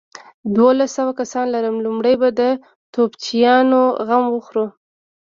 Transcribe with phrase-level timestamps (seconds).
[0.53, 2.41] دوولس سوه کسان لرم، لومړۍ به د
[2.93, 4.65] توپچيانو غم وخورو.